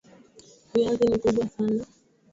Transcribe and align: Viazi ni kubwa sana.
Viazi 0.73 1.05
ni 1.07 1.17
kubwa 1.19 1.47
sana. 1.49 1.83